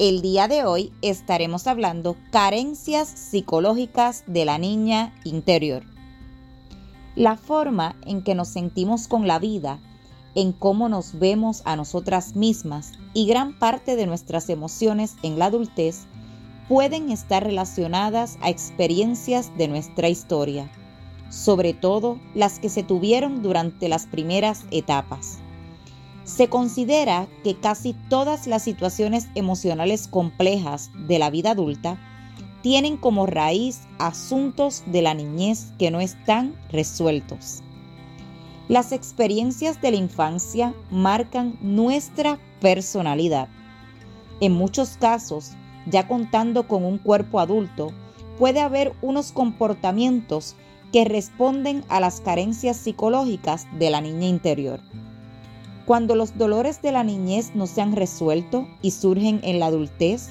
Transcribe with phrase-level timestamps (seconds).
[0.00, 5.84] el día de hoy estaremos hablando carencias psicológicas de la niña interior.
[7.14, 9.78] La forma en que nos sentimos con la vida,
[10.34, 15.46] en cómo nos vemos a nosotras mismas y gran parte de nuestras emociones en la
[15.46, 16.06] adultez
[16.68, 20.68] pueden estar relacionadas a experiencias de nuestra historia,
[21.30, 25.38] sobre todo las que se tuvieron durante las primeras etapas.
[26.24, 31.98] Se considera que casi todas las situaciones emocionales complejas de la vida adulta
[32.62, 37.62] tienen como raíz asuntos de la niñez que no están resueltos.
[38.68, 43.48] Las experiencias de la infancia marcan nuestra personalidad.
[44.40, 45.50] En muchos casos,
[45.86, 47.92] ya contando con un cuerpo adulto,
[48.38, 50.56] puede haber unos comportamientos
[50.90, 54.80] que responden a las carencias psicológicas de la niña interior.
[55.86, 60.30] Cuando los dolores de la niñez no se han resuelto y surgen en la adultez,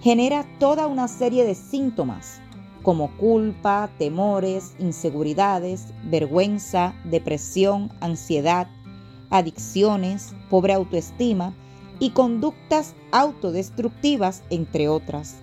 [0.00, 2.40] genera toda una serie de síntomas
[2.86, 8.68] como culpa, temores, inseguridades, vergüenza, depresión, ansiedad,
[9.28, 11.52] adicciones, pobre autoestima
[11.98, 15.34] y conductas autodestructivas, entre otras.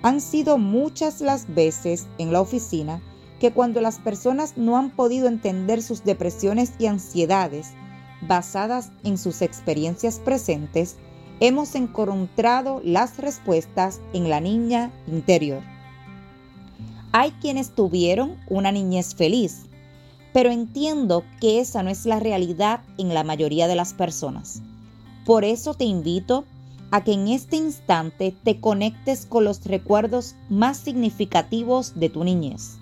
[0.00, 3.02] Han sido muchas las veces en la oficina
[3.40, 7.74] que cuando las personas no han podido entender sus depresiones y ansiedades,
[8.22, 10.96] basadas en sus experiencias presentes,
[11.40, 15.62] hemos encontrado las respuestas en la niña interior.
[17.12, 19.62] Hay quienes tuvieron una niñez feliz,
[20.32, 24.62] pero entiendo que esa no es la realidad en la mayoría de las personas.
[25.24, 26.44] Por eso te invito
[26.90, 32.76] a que en este instante te conectes con los recuerdos más significativos de tu niñez.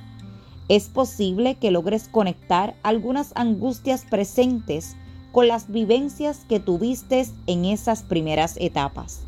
[0.68, 4.96] Es posible que logres conectar algunas angustias presentes
[5.32, 9.20] con las vivencias que tuviste en esas primeras etapas.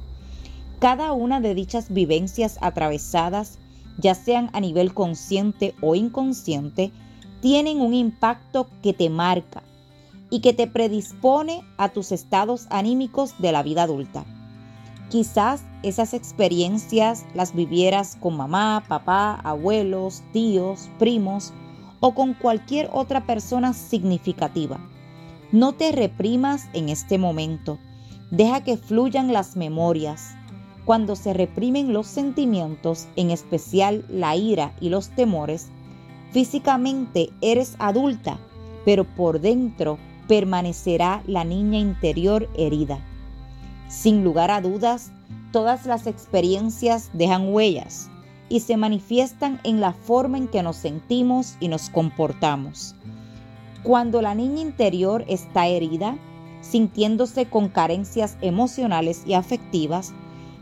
[0.79, 3.59] Cada una de dichas vivencias atravesadas,
[3.99, 6.91] ya sean a nivel consciente o inconsciente,
[7.41, 9.63] tienen un impacto que te marca
[10.31, 14.25] y que te predispone a tus estados anímicos de la vida adulta.
[15.11, 21.53] Quizás esas experiencias las vivieras con mamá, papá, abuelos, tíos, primos
[21.99, 24.79] o con cualquier otra persona significativa.
[25.53, 27.79] No te reprimas en este momento.
[28.31, 30.37] Deja que fluyan las memorias.
[30.85, 35.73] Cuando se reprimen los sentimientos, en especial la ira y los temores,
[36.31, 38.39] físicamente eres adulta,
[38.85, 43.01] pero por dentro permanecerá la niña interior herida.
[43.89, 45.11] Sin lugar a dudas,
[45.51, 48.09] todas las experiencias dejan huellas
[48.49, 52.95] y se manifiestan en la forma en que nos sentimos y nos comportamos.
[53.83, 56.19] Cuando la niña interior está herida,
[56.61, 60.13] sintiéndose con carencias emocionales y afectivas,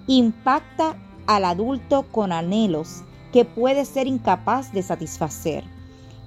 [0.06, 0.97] impacta
[1.27, 3.03] al adulto con anhelos
[3.33, 5.65] que puede ser incapaz de satisfacer.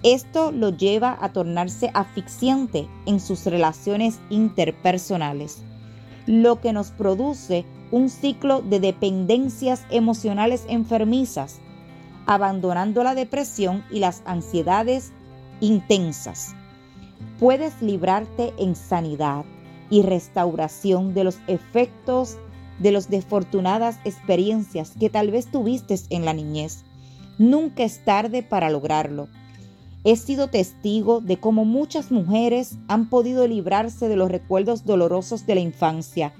[0.03, 5.63] Esto lo lleva a tornarse asfixiante en sus relaciones interpersonales,
[6.25, 11.61] lo que nos produce un ciclo de dependencias emocionales enfermizas,
[12.25, 15.13] abandonando la depresión y las ansiedades
[15.61, 16.55] intensas
[17.39, 19.45] puedes librarte en sanidad
[19.89, 22.37] y restauración de los efectos
[22.79, 26.83] de las defortunadas experiencias que tal vez tuviste en la niñez.
[27.37, 29.27] Nunca es tarde para lograrlo.
[30.03, 35.55] He sido testigo de cómo muchas mujeres han podido librarse de los recuerdos dolorosos de
[35.55, 36.33] la infancia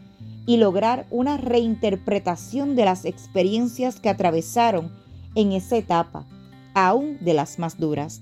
[0.48, 4.92] y lograr una reinterpretación de las experiencias que atravesaron
[5.36, 6.26] en esa etapa,
[6.74, 8.22] aún de las más duras.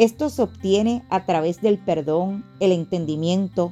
[0.00, 3.70] Esto se obtiene a través del perdón, el entendimiento,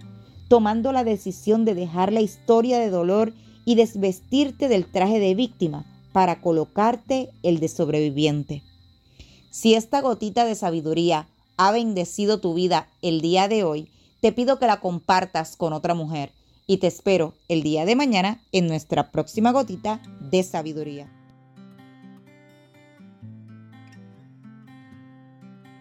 [0.48, 3.32] tomando la decisión de dejar la historia de dolor
[3.64, 8.62] y desvestirte del traje de víctima para colocarte el de sobreviviente.
[9.50, 13.88] Si esta gotita de sabiduría ha bendecido tu vida el día de hoy,
[14.20, 16.32] te pido que la compartas con otra mujer
[16.66, 21.10] y te espero el día de mañana en nuestra próxima gotita de sabiduría.